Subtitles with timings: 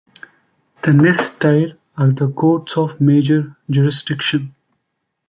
[0.81, 4.55] The next tier are the courts of major jurisdiction.